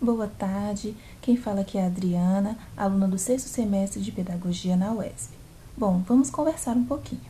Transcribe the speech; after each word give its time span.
Boa 0.00 0.28
tarde, 0.28 0.94
quem 1.20 1.36
fala 1.36 1.62
aqui 1.62 1.76
é 1.76 1.82
a 1.82 1.86
Adriana, 1.86 2.56
aluna 2.76 3.08
do 3.08 3.18
sexto 3.18 3.48
semestre 3.48 4.00
de 4.00 4.12
Pedagogia 4.12 4.76
na 4.76 4.92
UESP. 4.92 5.34
Bom, 5.76 6.00
vamos 6.06 6.30
conversar 6.30 6.76
um 6.76 6.84
pouquinho. 6.84 7.20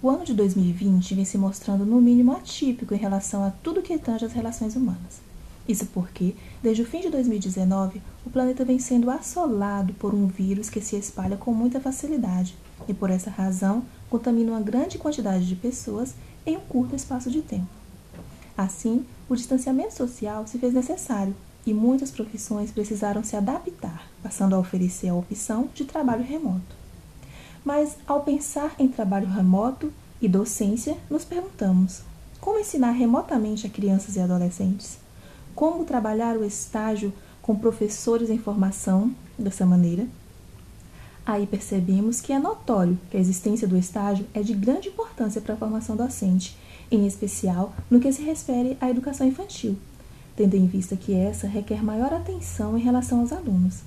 O 0.00 0.08
ano 0.08 0.24
de 0.24 0.32
2020 0.32 1.16
vem 1.16 1.24
se 1.24 1.36
mostrando 1.36 1.84
no 1.84 2.00
mínimo 2.00 2.30
atípico 2.30 2.94
em 2.94 2.96
relação 2.96 3.42
a 3.42 3.50
tudo 3.50 3.82
que 3.82 3.98
tange 3.98 4.24
as 4.24 4.32
relações 4.32 4.76
humanas. 4.76 5.20
Isso 5.68 5.86
porque, 5.86 6.36
desde 6.62 6.82
o 6.82 6.86
fim 6.86 7.00
de 7.00 7.10
2019, 7.10 8.00
o 8.24 8.30
planeta 8.30 8.64
vem 8.64 8.78
sendo 8.78 9.10
assolado 9.10 9.92
por 9.94 10.14
um 10.14 10.28
vírus 10.28 10.70
que 10.70 10.80
se 10.80 10.94
espalha 10.94 11.36
com 11.36 11.52
muita 11.52 11.80
facilidade 11.80 12.54
e, 12.86 12.94
por 12.94 13.10
essa 13.10 13.30
razão, 13.30 13.82
contamina 14.08 14.52
uma 14.52 14.60
grande 14.60 14.96
quantidade 14.96 15.44
de 15.44 15.56
pessoas 15.56 16.14
em 16.46 16.56
um 16.56 16.60
curto 16.60 16.94
espaço 16.94 17.28
de 17.28 17.42
tempo. 17.42 17.81
Assim, 18.56 19.04
o 19.28 19.36
distanciamento 19.36 19.94
social 19.94 20.46
se 20.46 20.58
fez 20.58 20.74
necessário 20.74 21.34
e 21.64 21.72
muitas 21.72 22.10
profissões 22.10 22.70
precisaram 22.70 23.22
se 23.22 23.36
adaptar, 23.36 24.08
passando 24.22 24.54
a 24.54 24.58
oferecer 24.58 25.08
a 25.08 25.14
opção 25.14 25.68
de 25.74 25.84
trabalho 25.84 26.24
remoto. 26.24 26.82
Mas, 27.64 27.96
ao 28.06 28.22
pensar 28.22 28.74
em 28.78 28.88
trabalho 28.88 29.28
remoto 29.28 29.92
e 30.20 30.28
docência, 30.28 30.96
nos 31.08 31.24
perguntamos: 31.24 32.02
como 32.40 32.58
ensinar 32.58 32.90
remotamente 32.90 33.66
a 33.66 33.70
crianças 33.70 34.16
e 34.16 34.20
adolescentes? 34.20 34.98
Como 35.54 35.84
trabalhar 35.84 36.36
o 36.36 36.44
estágio 36.44 37.12
com 37.40 37.54
professores 37.54 38.30
em 38.30 38.38
formação 38.38 39.14
dessa 39.38 39.64
maneira? 39.64 40.06
Aí 41.24 41.46
percebemos 41.46 42.20
que 42.20 42.32
é 42.32 42.38
notório 42.38 42.98
que 43.10 43.16
a 43.16 43.20
existência 43.20 43.68
do 43.68 43.76
estágio 43.76 44.26
é 44.34 44.42
de 44.42 44.54
grande 44.54 44.88
importância 44.88 45.40
para 45.40 45.54
a 45.54 45.56
formação 45.56 45.94
docente, 45.94 46.56
em 46.92 47.06
especial 47.06 47.72
no 47.90 47.98
que 47.98 48.12
se 48.12 48.22
refere 48.22 48.76
à 48.80 48.90
educação 48.90 49.26
infantil, 49.26 49.76
tendo 50.36 50.54
em 50.54 50.66
vista 50.66 50.94
que 50.94 51.14
essa 51.14 51.46
requer 51.46 51.82
maior 51.82 52.12
atenção 52.12 52.76
em 52.76 52.82
relação 52.82 53.20
aos 53.20 53.32
alunos, 53.32 53.80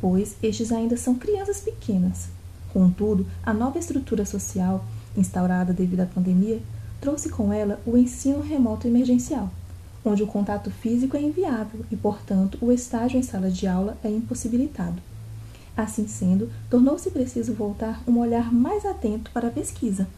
pois 0.00 0.36
estes 0.42 0.72
ainda 0.72 0.96
são 0.96 1.14
crianças 1.14 1.60
pequenas. 1.60 2.28
Contudo, 2.72 3.26
a 3.42 3.54
nova 3.54 3.78
estrutura 3.78 4.24
social, 4.24 4.84
instaurada 5.16 5.72
devido 5.72 6.00
à 6.00 6.06
pandemia, 6.06 6.60
trouxe 7.00 7.28
com 7.28 7.52
ela 7.52 7.80
o 7.86 7.96
ensino 7.96 8.40
remoto 8.40 8.88
emergencial, 8.88 9.50
onde 10.04 10.22
o 10.22 10.26
contato 10.26 10.70
físico 10.70 11.16
é 11.16 11.22
inviável 11.22 11.84
e, 11.90 11.96
portanto, 11.96 12.58
o 12.60 12.72
estágio 12.72 13.18
em 13.18 13.22
sala 13.22 13.50
de 13.50 13.66
aula 13.66 13.96
é 14.02 14.10
impossibilitado. 14.10 15.00
Assim 15.76 16.08
sendo, 16.08 16.50
tornou-se 16.68 17.08
preciso 17.10 17.54
voltar 17.54 18.02
um 18.06 18.18
olhar 18.18 18.52
mais 18.52 18.84
atento 18.84 19.30
para 19.30 19.46
a 19.46 19.52
pesquisa, 19.52 20.08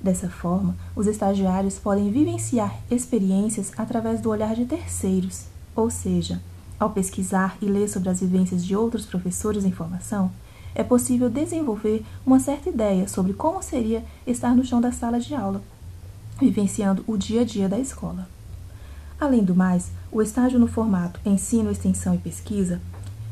Dessa 0.00 0.28
forma, 0.28 0.76
os 0.94 1.06
estagiários 1.06 1.78
podem 1.78 2.10
vivenciar 2.10 2.78
experiências 2.90 3.72
através 3.76 4.20
do 4.20 4.30
olhar 4.30 4.54
de 4.54 4.64
terceiros, 4.64 5.46
ou 5.74 5.90
seja, 5.90 6.40
ao 6.78 6.90
pesquisar 6.90 7.56
e 7.60 7.66
ler 7.66 7.88
sobre 7.88 8.08
as 8.08 8.20
vivências 8.20 8.64
de 8.64 8.76
outros 8.76 9.04
professores 9.04 9.64
em 9.64 9.72
formação, 9.72 10.30
é 10.74 10.84
possível 10.84 11.28
desenvolver 11.28 12.04
uma 12.24 12.38
certa 12.38 12.68
ideia 12.68 13.08
sobre 13.08 13.32
como 13.32 13.60
seria 13.60 14.04
estar 14.24 14.54
no 14.54 14.64
chão 14.64 14.80
da 14.80 14.92
sala 14.92 15.18
de 15.18 15.34
aula, 15.34 15.60
vivenciando 16.38 17.02
o 17.06 17.16
dia 17.16 17.40
a 17.40 17.44
dia 17.44 17.68
da 17.68 17.80
escola. 17.80 18.28
Além 19.20 19.42
do 19.42 19.56
mais, 19.56 19.90
o 20.12 20.22
estágio 20.22 20.60
no 20.60 20.68
formato 20.68 21.18
ensino, 21.26 21.72
extensão 21.72 22.14
e 22.14 22.18
pesquisa 22.18 22.80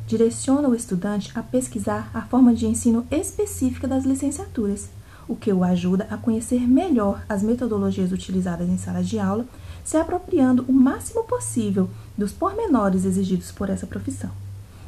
direciona 0.08 0.68
o 0.68 0.74
estudante 0.74 1.30
a 1.34 1.42
pesquisar 1.42 2.10
a 2.12 2.22
forma 2.22 2.52
de 2.52 2.66
ensino 2.66 3.06
específica 3.10 3.86
das 3.86 4.04
licenciaturas 4.04 4.88
o 5.28 5.36
que 5.36 5.52
o 5.52 5.64
ajuda 5.64 6.06
a 6.10 6.16
conhecer 6.16 6.60
melhor 6.60 7.24
as 7.28 7.42
metodologias 7.42 8.12
utilizadas 8.12 8.68
em 8.68 8.78
sala 8.78 9.02
de 9.02 9.18
aula, 9.18 9.46
se 9.84 9.96
apropriando 9.96 10.64
o 10.68 10.72
máximo 10.72 11.24
possível 11.24 11.88
dos 12.16 12.32
pormenores 12.32 13.04
exigidos 13.04 13.50
por 13.50 13.70
essa 13.70 13.86
profissão. 13.86 14.30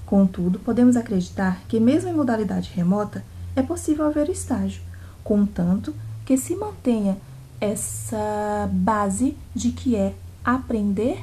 Contudo, 0.06 0.58
podemos 0.58 0.96
acreditar 0.96 1.62
que, 1.68 1.78
mesmo 1.78 2.10
em 2.10 2.14
modalidade 2.14 2.72
remota, 2.74 3.24
é 3.54 3.62
possível 3.62 4.06
haver 4.06 4.28
estágio, 4.28 4.82
contanto 5.22 5.94
que 6.24 6.36
se 6.36 6.56
mantenha 6.56 7.16
essa 7.60 8.68
base 8.72 9.36
de 9.54 9.70
que 9.70 9.96
é 9.96 10.14
aprender 10.44 11.22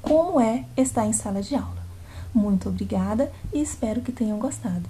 como 0.00 0.40
é 0.40 0.64
estar 0.76 1.06
em 1.06 1.12
sala 1.12 1.42
de 1.42 1.54
aula. 1.54 1.82
Muito 2.34 2.68
obrigada 2.68 3.30
e 3.52 3.60
espero 3.60 4.00
que 4.00 4.10
tenham 4.10 4.38
gostado. 4.38 4.88